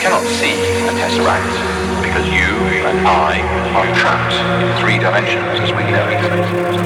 [0.00, 0.56] cannot see
[0.88, 1.52] a tesseract
[2.00, 2.56] because you
[2.88, 3.36] and I
[3.76, 6.16] are trapped in three dimensions as we know it.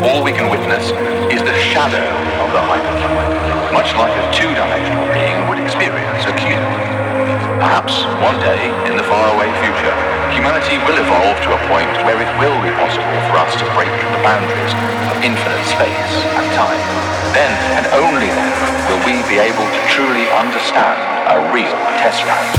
[0.03, 0.91] All we can witness
[1.31, 2.03] is the shadow
[2.43, 6.59] of the hypercube, much like a two-dimensional being would experience a cube.
[7.63, 9.95] Perhaps one day, in the faraway future,
[10.35, 13.95] humanity will evolve to a point where it will be possible for us to break
[14.11, 14.75] the boundaries
[15.07, 16.83] of infinite space and time.
[17.31, 18.51] Then, and only then,
[18.91, 22.55] will we be able to truly understand a real tesseract.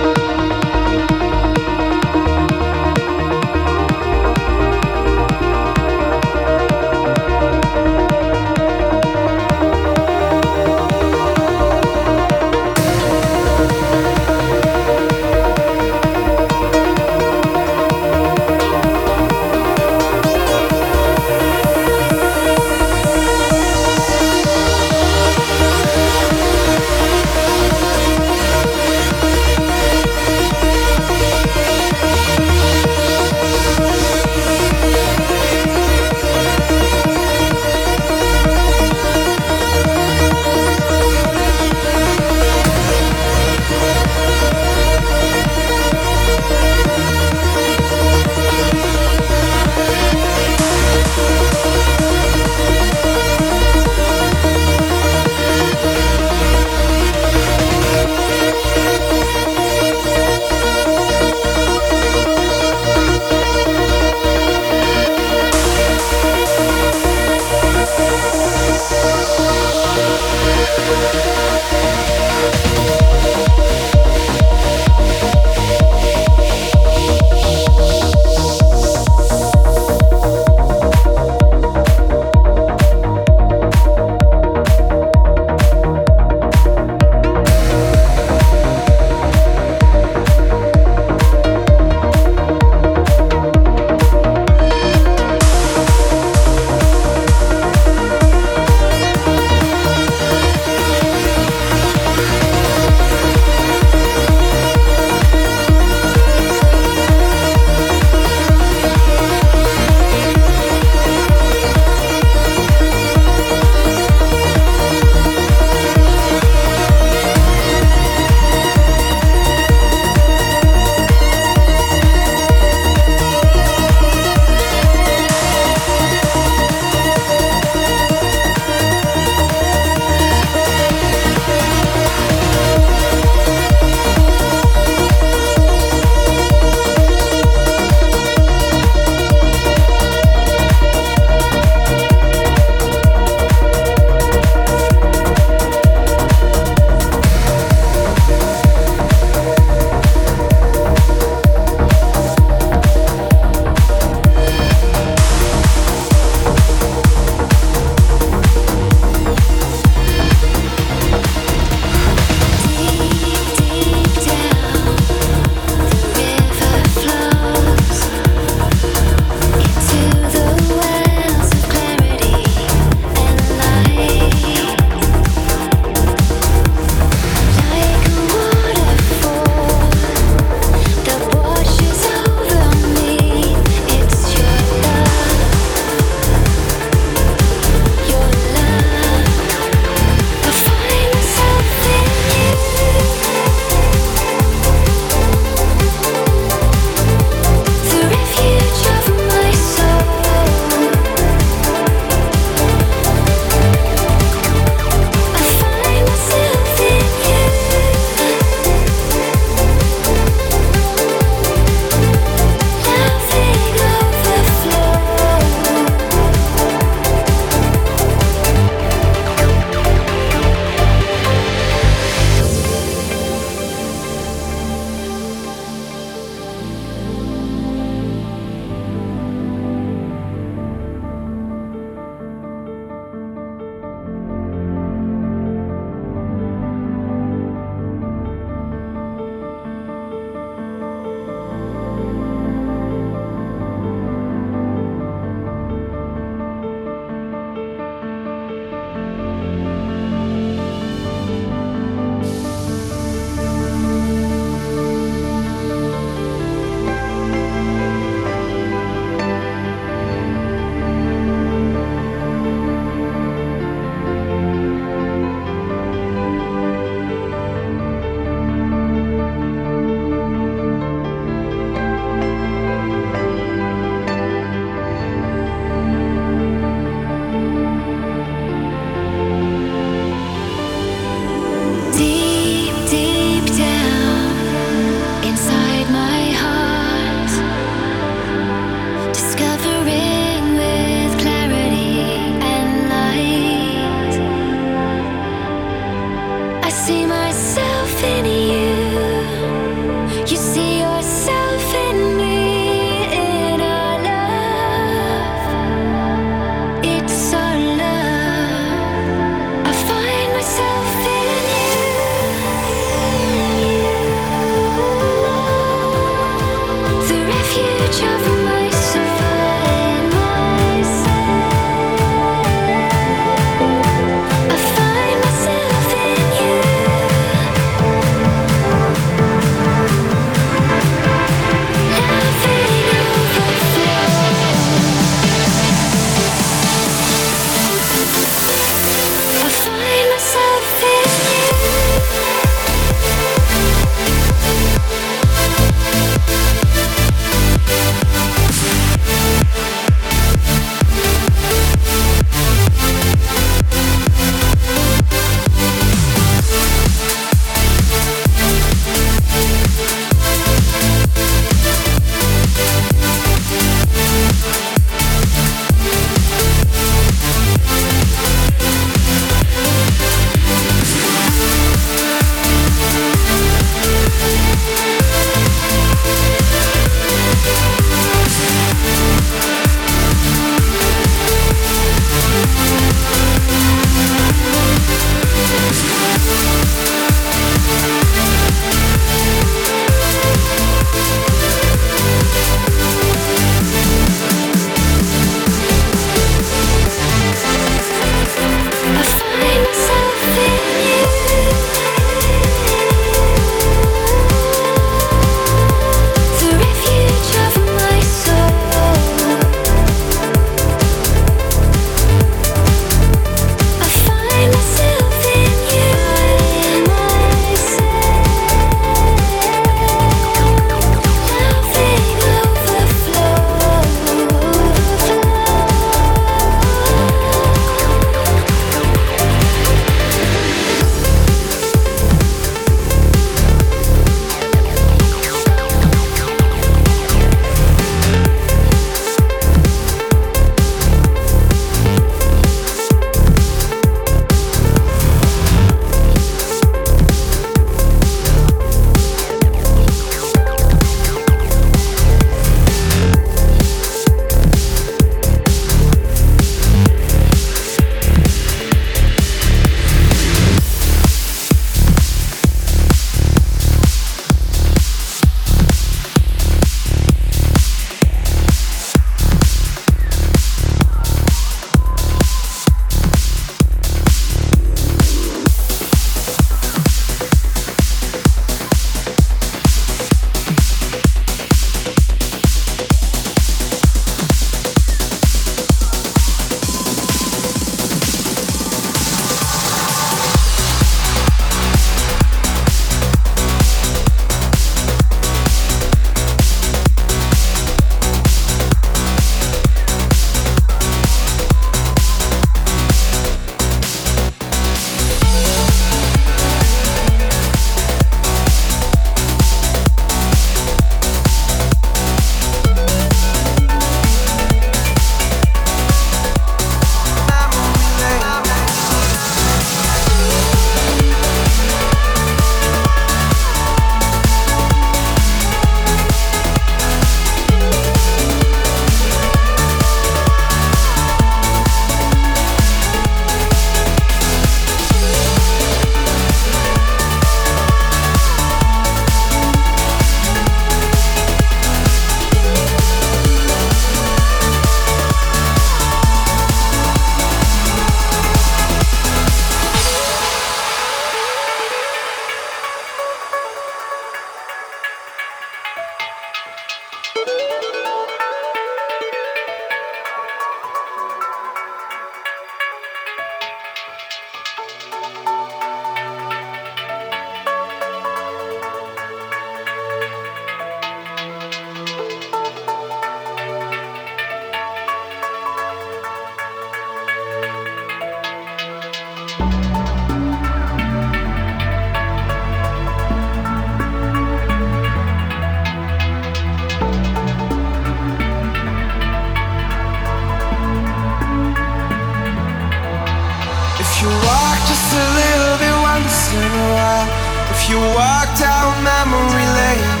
[598.36, 600.00] down memory lane.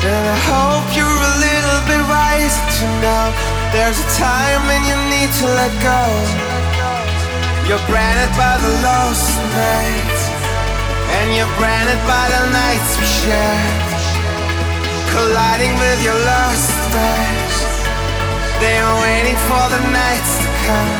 [0.00, 3.24] And I hope you're a little bit wiser to know
[3.76, 6.00] there's a time when you need to let go.
[7.68, 10.22] You're branded by the lost nights,
[11.20, 13.90] and you're branded by the nights we shared,
[15.12, 17.56] colliding with your lost eyes.
[18.64, 20.92] They are waiting for the nights to come.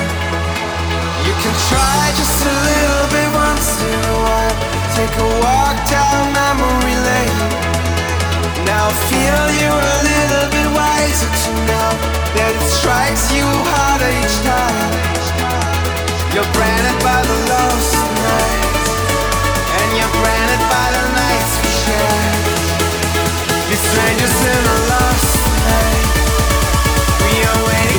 [1.25, 4.80] You can try just a little bit once in a while.
[4.97, 7.41] Take a walk down memory lane.
[8.67, 11.91] Now feel you're a little bit wiser to know
[12.37, 14.93] that it strikes you harder each time.
[16.35, 17.95] You're branded by the lost
[18.29, 18.91] nights,
[19.79, 21.55] and you're branded by the nights
[23.71, 26.09] we strangers in a lost night.
[27.23, 27.90] We are waiting